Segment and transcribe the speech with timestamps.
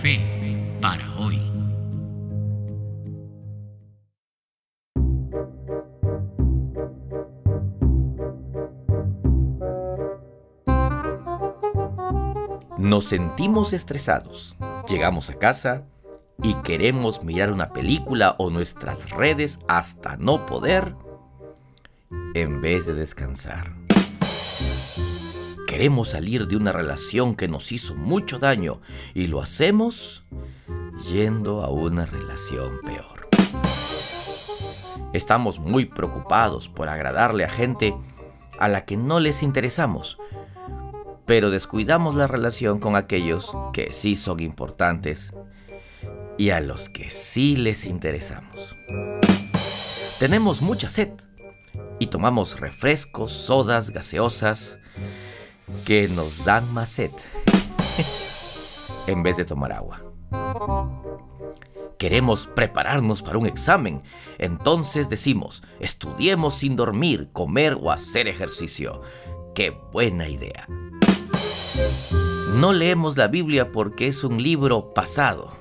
[0.00, 0.20] Fe
[0.80, 1.42] para hoy.
[12.78, 14.56] Nos sentimos estresados.
[14.88, 15.82] Llegamos a casa
[16.44, 20.94] y queremos mirar una película o nuestras redes hasta no poder
[22.34, 23.87] en vez de descansar.
[25.68, 28.80] Queremos salir de una relación que nos hizo mucho daño
[29.12, 30.24] y lo hacemos
[31.10, 33.28] yendo a una relación peor.
[35.12, 37.94] Estamos muy preocupados por agradarle a gente
[38.58, 40.16] a la que no les interesamos,
[41.26, 45.34] pero descuidamos la relación con aquellos que sí son importantes
[46.38, 48.74] y a los que sí les interesamos.
[50.18, 51.10] Tenemos mucha sed
[51.98, 54.78] y tomamos refrescos, sodas, gaseosas
[55.84, 57.10] que nos dan más sed
[59.06, 60.02] en vez de tomar agua.
[61.98, 64.02] Queremos prepararnos para un examen,
[64.38, 69.02] entonces decimos, estudiemos sin dormir, comer o hacer ejercicio.
[69.54, 70.68] ¡Qué buena idea!
[72.54, 75.52] No leemos la Biblia porque es un libro pasado.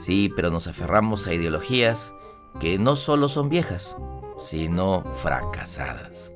[0.00, 2.14] Sí, pero nos aferramos a ideologías
[2.60, 3.98] que no solo son viejas,
[4.38, 6.32] sino fracasadas.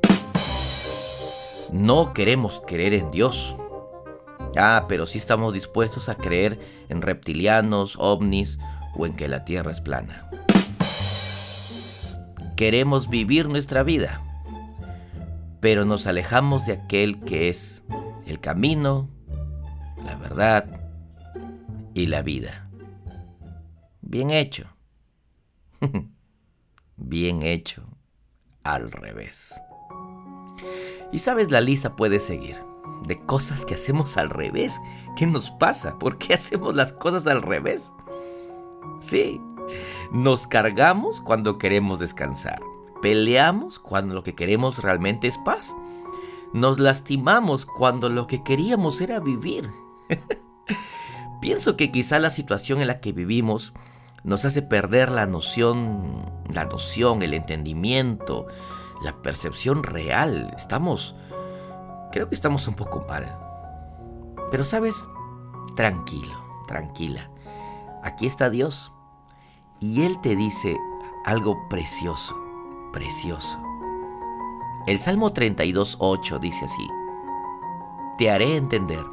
[1.73, 3.56] No queremos creer en Dios.
[4.56, 8.59] Ah, pero sí estamos dispuestos a creer en reptilianos, ovnis
[8.95, 10.28] o en que la Tierra es plana.
[12.56, 14.23] Queremos vivir nuestra vida,
[15.61, 17.83] pero nos alejamos de aquel que es
[18.27, 19.09] el camino,
[20.05, 20.67] la verdad
[21.95, 22.69] y la vida.
[24.03, 24.67] Bien hecho.
[26.97, 27.83] Bien hecho
[28.62, 29.55] al revés.
[31.13, 32.57] Y sabes, la lista puede seguir
[33.07, 34.81] de cosas que hacemos al revés.
[35.17, 35.99] ¿Qué nos pasa?
[35.99, 37.93] ¿Por qué hacemos las cosas al revés?
[39.01, 39.41] Sí,
[40.12, 42.61] nos cargamos cuando queremos descansar.
[43.01, 45.75] Peleamos cuando lo que queremos realmente es paz.
[46.53, 49.71] Nos lastimamos cuando lo que queríamos era vivir.
[51.41, 53.72] Pienso que quizá la situación en la que vivimos
[54.22, 58.47] nos hace perder la noción, la noción, el entendimiento,
[59.03, 60.55] la percepción real.
[60.57, 61.15] Estamos,
[62.11, 63.39] creo que estamos un poco mal.
[64.51, 65.09] Pero sabes,
[65.77, 66.35] tranquilo,
[66.67, 67.31] tranquila.
[68.03, 68.93] Aquí está Dios.
[69.81, 70.77] Y Él te dice
[71.25, 72.37] algo precioso,
[72.93, 73.59] precioso.
[74.87, 76.89] El Salmo 32.8 dice así,
[78.19, 79.05] Te haré entender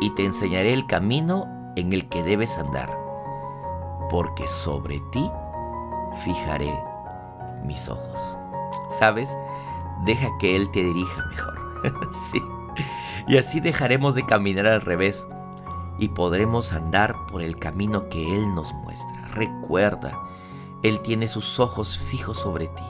[0.00, 2.96] y te enseñaré el camino en el que debes andar,
[4.10, 5.30] porque sobre ti
[6.24, 6.72] fijaré
[7.64, 8.36] mis ojos.
[8.90, 9.36] ¿Sabes?
[10.04, 12.10] Deja que Él te dirija mejor.
[12.12, 12.42] sí.
[13.26, 15.26] Y así dejaremos de caminar al revés
[15.98, 19.28] y podremos andar por el camino que Él nos muestra.
[19.28, 20.18] Recuerda,
[20.82, 22.84] Él tiene sus ojos fijos sobre ti.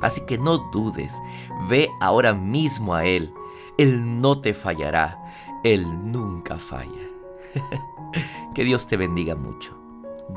[0.00, 1.20] Así que no dudes,
[1.68, 3.32] ve ahora mismo a Él.
[3.78, 5.18] Él no te fallará,
[5.62, 7.08] Él nunca falla.
[8.54, 9.76] que Dios te bendiga mucho.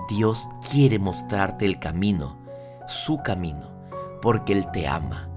[0.09, 2.37] Dios quiere mostrarte el camino,
[2.87, 3.72] su camino
[4.23, 5.29] porque Él te ama,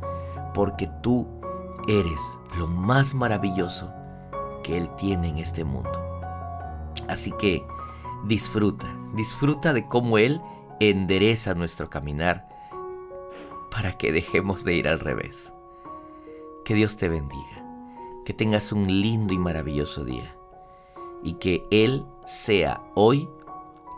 [0.54, 1.26] porque tú
[1.88, 3.92] eres lo más maravilloso
[4.62, 5.90] que Él tiene en este mundo.
[7.08, 7.66] Así que
[8.26, 10.40] disfruta, disfruta de cómo Él
[10.78, 12.48] endereza nuestro caminar
[13.72, 15.52] para que dejemos de ir al revés.
[16.64, 17.64] Que Dios te bendiga,
[18.24, 20.36] que tengas un lindo y maravilloso día
[21.24, 23.28] y que Él sea hoy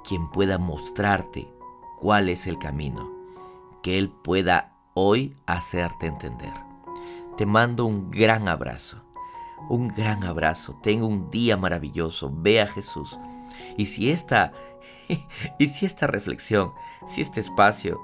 [0.03, 1.53] quien pueda mostrarte
[1.99, 3.13] cuál es el camino,
[3.83, 6.53] que Él pueda hoy hacerte entender.
[7.37, 9.01] Te mando un gran abrazo,
[9.69, 10.79] un gran abrazo.
[10.83, 12.33] Tengo un día maravilloso.
[12.35, 13.17] Ve a Jesús.
[13.77, 14.53] Y si esta,
[15.59, 16.73] y si esta reflexión,
[17.07, 18.01] si este espacio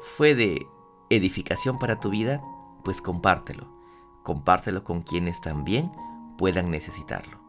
[0.00, 0.66] fue de
[1.10, 2.40] edificación para tu vida,
[2.84, 3.66] pues compártelo.
[4.22, 5.90] Compártelo con quienes también
[6.38, 7.40] puedan necesitarlo.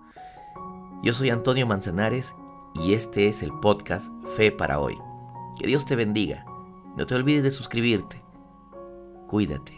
[1.03, 2.35] Yo soy Antonio Manzanares
[2.73, 4.97] y este es el podcast Fe para hoy.
[5.59, 6.45] Que Dios te bendiga.
[6.95, 8.26] No te olvides de suscribirte
[9.27, 9.76] Cuídate.